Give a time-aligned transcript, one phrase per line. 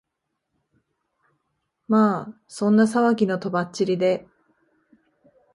[1.87, 4.25] まあそんな騒ぎの飛ばっちりで、